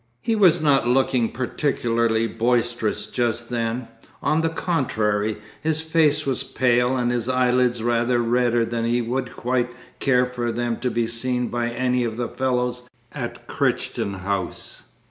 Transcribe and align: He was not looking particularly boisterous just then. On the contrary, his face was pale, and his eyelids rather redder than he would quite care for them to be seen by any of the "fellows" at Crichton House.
He 0.23 0.35
was 0.35 0.59
not 0.59 0.87
looking 0.87 1.29
particularly 1.31 2.25
boisterous 2.25 3.05
just 3.05 3.49
then. 3.49 3.87
On 4.23 4.41
the 4.41 4.49
contrary, 4.49 5.37
his 5.61 5.83
face 5.83 6.25
was 6.25 6.41
pale, 6.43 6.97
and 6.97 7.11
his 7.11 7.29
eyelids 7.29 7.83
rather 7.83 8.17
redder 8.19 8.65
than 8.65 8.83
he 8.85 8.99
would 9.03 9.31
quite 9.35 9.69
care 9.99 10.25
for 10.25 10.51
them 10.51 10.79
to 10.79 10.89
be 10.89 11.05
seen 11.05 11.49
by 11.49 11.69
any 11.69 12.03
of 12.03 12.17
the 12.17 12.27
"fellows" 12.27 12.89
at 13.11 13.45
Crichton 13.45 14.15
House. 14.15 14.81